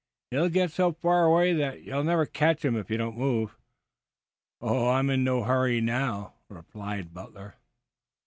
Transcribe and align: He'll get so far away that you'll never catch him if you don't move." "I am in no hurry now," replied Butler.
He'll 0.31 0.49
get 0.49 0.71
so 0.71 0.93
far 0.93 1.25
away 1.25 1.53
that 1.53 1.83
you'll 1.83 2.03
never 2.03 2.25
catch 2.25 2.65
him 2.65 2.75
if 2.75 2.89
you 2.89 2.97
don't 2.97 3.19
move." 3.19 3.55
"I 4.59 4.97
am 4.97 5.11
in 5.11 5.23
no 5.23 5.43
hurry 5.43 5.79
now," 5.79 6.33
replied 6.49 7.13
Butler. 7.13 7.53